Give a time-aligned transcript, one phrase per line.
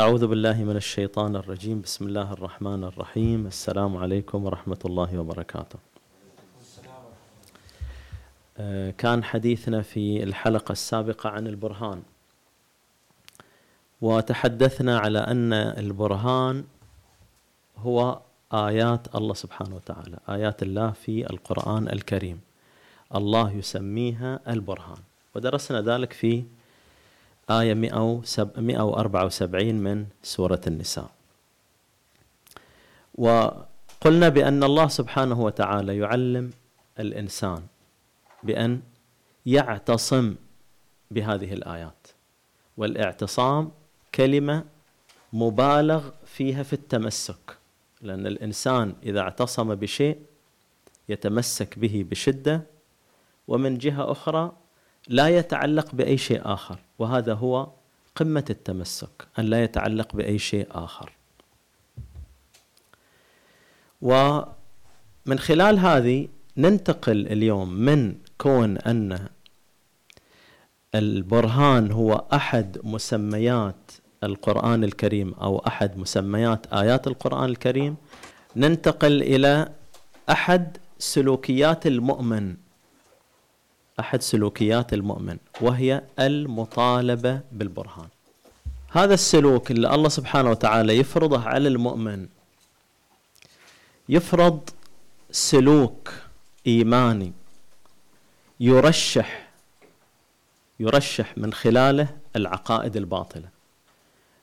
[0.00, 1.80] أعوذ بالله من الشيطان الرجيم.
[1.80, 3.46] بسم الله الرحمن الرحيم.
[3.46, 5.78] السلام عليكم ورحمة الله وبركاته.
[8.58, 12.02] آه، كان حديثنا في الحلقة السابقة عن البرهان.
[14.00, 16.64] وتحدثنا على أن البرهان
[17.78, 18.20] هو
[18.52, 22.40] آيات الله سبحانه وتعالى آيات الله في القرآن الكريم.
[23.14, 25.00] الله يسميها البرهان.
[25.34, 26.44] ودرسنا ذلك في
[27.50, 31.10] آية 174 من سورة النساء.
[33.14, 36.50] وقلنا بأن الله سبحانه وتعالى يعلم
[36.98, 37.62] الإنسان
[38.42, 38.80] بأن
[39.46, 40.34] يعتصم
[41.10, 42.06] بهذه الآيات.
[42.76, 43.70] والاعتصام
[44.14, 44.64] كلمة
[45.32, 47.56] مبالغ فيها في التمسك
[48.02, 50.18] لأن الإنسان إذا اعتصم بشيء
[51.08, 52.62] يتمسك به بشدة
[53.48, 54.52] ومن جهة أخرى
[55.08, 56.78] لا يتعلق بأي شيء آخر.
[56.98, 57.68] وهذا هو
[58.14, 61.12] قمة التمسك أن لا يتعلق بأي شيء آخر.
[64.02, 69.28] ومن خلال هذه ننتقل اليوم من كون أن
[70.94, 73.92] البرهان هو أحد مسميات
[74.24, 77.96] القرآن الكريم أو أحد مسميات آيات القرآن الكريم
[78.56, 79.68] ننتقل إلى
[80.30, 82.56] أحد سلوكيات المؤمن
[84.00, 88.08] أحد سلوكيات المؤمن وهي المطالبة بالبرهان.
[88.90, 92.26] هذا السلوك اللي الله سبحانه وتعالى يفرضه على المؤمن
[94.08, 94.70] يفرض
[95.30, 96.12] سلوك
[96.66, 97.32] إيماني
[98.60, 99.48] يرشح
[100.80, 103.48] يرشح من خلاله العقائد الباطلة.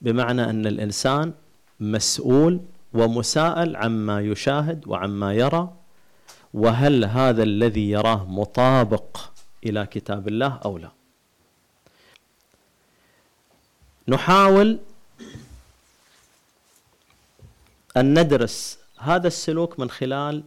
[0.00, 1.32] بمعنى أن الإنسان
[1.80, 2.60] مسؤول
[2.94, 5.72] ومساءل عما يشاهد وعما يرى
[6.54, 9.18] وهل هذا الذي يراه مطابق
[9.64, 10.90] إلى كتاب الله أو لا.
[14.08, 14.78] نحاول
[17.96, 20.42] أن ندرس هذا السلوك من خلال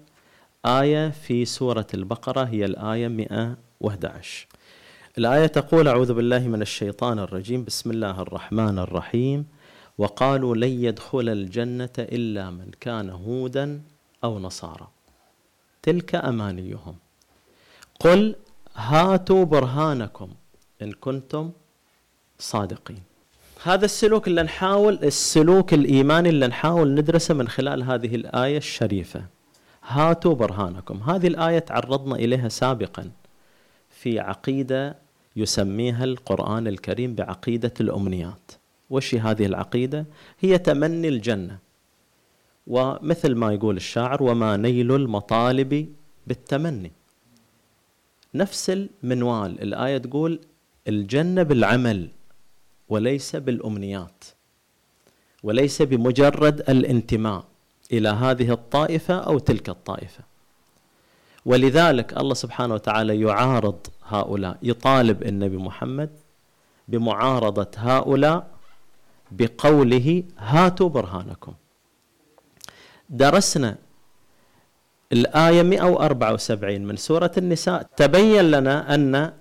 [0.65, 4.47] آية في سورة البقرة هي الآية 111
[5.17, 9.47] الآية تقول أعوذ بالله من الشيطان الرجيم بسم الله الرحمن الرحيم.
[9.97, 13.81] وقالوا لن يدخل الجنة إلا من كان هودا
[14.23, 14.87] أو نصارى.
[15.81, 16.95] تلك أمانيهم.
[17.99, 18.35] قل
[18.75, 20.29] هاتوا برهانكم
[20.81, 21.51] إن كنتم
[22.39, 23.01] صادقين.
[23.63, 29.23] هذا السلوك اللي نحاول السلوك الإيماني اللي نحاول ندرسه من خلال هذه الآية الشريفة.
[29.87, 30.97] هاتوا برهانكم.
[30.97, 33.11] هذه الآية تعرضنا إليها سابقا
[33.89, 34.95] في عقيدة
[35.35, 38.51] يسميها القرآن الكريم بعقيدة الأمنيات.
[38.89, 40.05] وش هذه العقيدة؟
[40.39, 41.57] هي تمني الجنة.
[42.67, 45.93] ومثل ما يقول الشاعر وما نيل المطالب
[46.27, 46.91] بالتمني.
[48.33, 49.61] نفس المنوال.
[49.61, 50.39] الآية تقول
[50.87, 52.09] الجنة بالعمل
[52.89, 54.23] وليس بالأمنيات
[55.43, 57.43] وليس بمجرد الانتماء
[57.91, 60.23] إلى هذه الطائفة أو تلك الطائفة.
[61.45, 66.09] ولذلك الله سبحانه وتعالى يعارض هؤلاء يطالب النبي محمد
[66.87, 68.47] بمعارضة هؤلاء
[69.31, 71.53] بقوله هاتوا برهانكم.
[73.09, 73.77] درسنا
[75.11, 77.89] الآية 174 من سورة النساء.
[77.97, 79.31] تبين لنا أن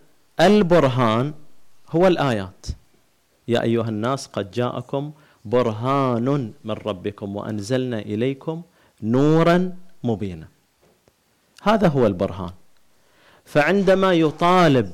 [0.41, 1.35] البرهان
[1.91, 2.67] هو الآيات.
[3.49, 5.13] يا أيها الناس قد جاءكم
[5.45, 8.63] برهان من ربكم وأنزلنا إليكم
[9.03, 10.49] نورا مبينا.
[11.63, 12.53] هذا هو البرهان.
[13.45, 14.91] فعندما يطالب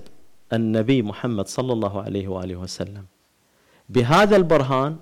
[0.53, 3.05] النبي محمد صلى الله عليه وآله وسلم
[3.89, 4.97] بهذا البرهان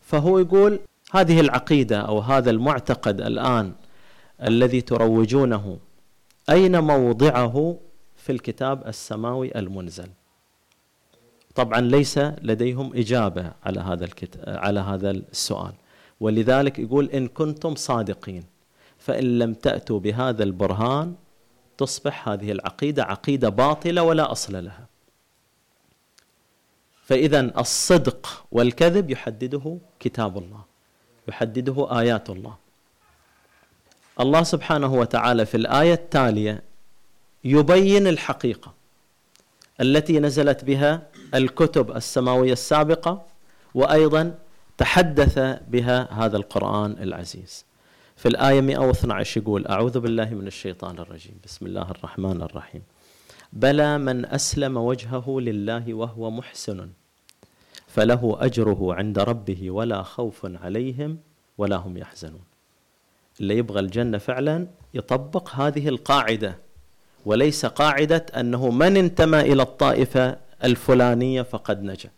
[0.00, 0.78] فهو يقول
[1.12, 3.72] هذه العقيدة أو هذا المعتقد الآن
[4.42, 5.78] الذي تروجونه.
[6.50, 7.78] أين موضعه
[8.16, 10.08] في الكتاب السماوي المنزل؟
[11.54, 14.08] طبعا ليس لديهم إجابة على هذا
[14.46, 15.72] على هذا السؤال.
[16.20, 18.44] ولذلك يقول إن كنتم صادقين
[18.98, 21.14] فإن لم تأتوا بهذا البرهان
[21.78, 24.86] تصبح هذه العقيدة عقيدة باطلة ولا أصل لها.
[27.04, 30.64] فإذا الصدق والكذب يحدده كتاب الله
[31.28, 32.63] يحدده آيات الله.
[34.20, 36.62] الله سبحانه وتعالى في الآية التالية
[37.44, 38.74] يبين الحقيقة
[39.80, 41.02] التي نزلت بها
[41.34, 43.22] الكتب السماوية السابقة
[43.74, 44.34] وأيضا
[44.78, 45.38] تحدث
[45.68, 47.64] بها هذا القرآن العزيز.
[48.16, 52.82] في الآية 112 يقول: أعوذ بالله من الشيطان الرجيم، بسم الله الرحمن الرحيم.
[53.52, 56.90] بلى من أسلم وجهه لله وهو محسن
[57.86, 61.18] فله أجره عند ربه ولا خوف عليهم
[61.58, 62.53] ولا هم يحزنون.
[63.40, 66.58] اللي يبغى الجنة فعلا يطبق هذه القاعدة
[67.26, 72.10] وليس قاعدة أنه من انتمى إلى الطائفة الفلانية فقد نجا.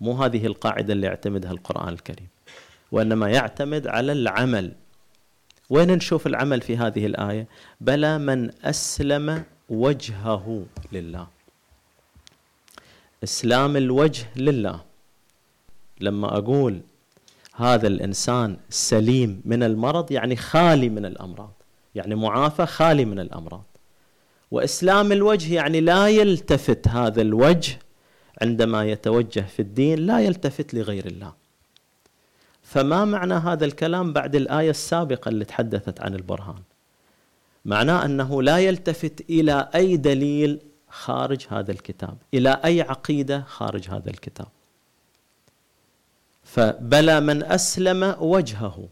[0.00, 2.28] مو هذه القاعدة اللي يعتمدها القرآن الكريم
[2.92, 4.72] وإنما يعتمد على العمل.
[5.70, 7.46] وين نشوف العمل في هذه الآية؟
[7.80, 11.26] بلى من أسلم وجهه لله.
[13.24, 14.80] إسلام الوجه لله.
[16.00, 16.80] لما أقول
[17.56, 21.52] هذا الإنسان سليم من المرض يعني خالي من الأمراض
[21.94, 23.64] يعني معافى خالي من الأمراض.
[24.50, 27.78] وإسلام الوجه يعني لا يلتفت هذا الوجه
[28.42, 31.32] عندما يتوجه في الدين لا يلتفت لغير الله.
[32.62, 36.62] فما معنى هذا الكلام بعد الآية السابقة اللي تحدثت عن البرهان؟
[37.64, 44.10] معناه أنه لا يلتفت إلى أي دليل خارج هذا الكتاب إلى أي عقيدة خارج هذا
[44.10, 44.46] الكتاب.
[46.44, 48.88] فبلى من أسلم وجهه.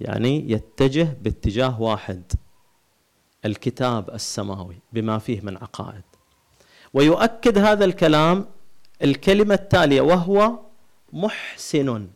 [0.00, 2.32] يعني يتجه باتجاه واحد
[3.44, 6.02] الكتاب السماوي بما فيه من عقائد.
[6.94, 8.46] ويؤكد هذا الكلام
[9.02, 10.58] الكلمة التالية وهو
[11.12, 12.08] محسن.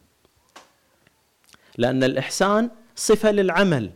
[1.78, 3.90] لأن الإحسان صفة للعمل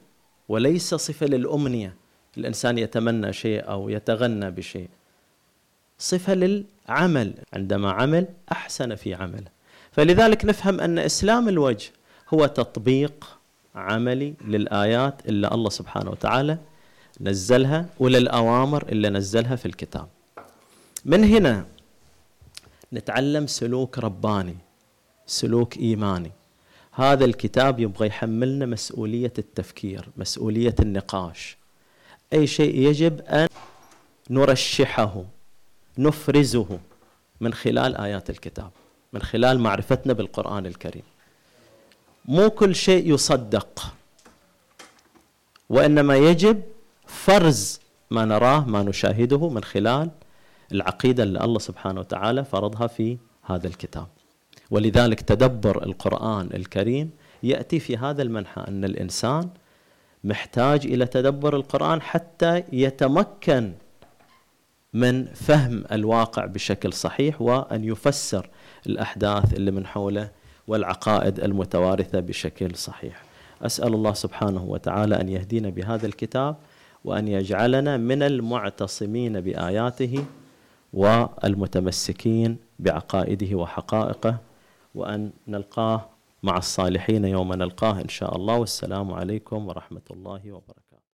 [0.49, 1.97] وليس صفة للأمنية.
[2.39, 4.89] الإنسان يتمنى شيء أو يتغنى بشيء.
[5.99, 7.35] صفة للعمل.
[7.53, 9.62] عندما عمل أحسن في عمله.
[9.93, 11.91] فلذلك نفهم أن إسلام الوجه
[12.35, 13.39] هو تطبيق
[13.75, 16.59] عملي للآيات اللي الله سبحانه وتعالى
[17.21, 20.09] نزلها وللأوامر اللي نزلها في الكتاب.
[21.05, 21.67] من هنا
[22.93, 24.57] نتعلم سلوك رباني
[25.27, 26.33] سلوك إيماني.
[26.93, 31.57] هذا الكتاب يبغى يحملنا مسؤولية التفكير مسؤولية النقاش.
[32.33, 33.49] أي شيء يجب أن
[34.31, 35.25] نرشحه
[35.99, 36.79] نفرزه
[37.41, 38.71] من خلال آيات الكتاب.
[39.13, 41.03] من خلال معرفتنا بالقرآن الكريم.
[42.25, 43.93] مو كل شيء يصدق
[45.69, 46.63] وإنما يجب
[47.07, 47.81] فرز
[48.11, 50.11] ما نراه ما نشاهده من خلال
[50.73, 54.07] العقيدة اللي الله سبحانه وتعالى فرضها في هذا الكتاب.
[54.71, 57.11] ولذلك تدبر القرآن الكريم
[57.43, 59.49] يأتي في هذا المنحى أن الإنسان
[60.25, 63.73] محتاج إلى تدبر القرآن حتى يتمكن
[64.93, 68.49] من فهم الواقع بشكل صحيح وأن يفسر
[68.87, 70.31] الأحداث اللي من حوله
[70.69, 73.23] والعقائد المتوارثة بشكل صحيح.
[73.63, 76.57] أسأل الله سبحانه وتعالى أن يهدينا بهذا الكتاب
[77.05, 80.25] وأن يجعلنا من المعتصمين بآياته
[80.93, 84.37] والمتمسكين بعقائده وحقائقه
[84.95, 86.09] وأن نلقاه
[86.43, 88.57] مع الصالحين يوم نلقاه إن شاء الله.
[88.57, 90.82] والسلام عليكم ورحمة الله وبركاته.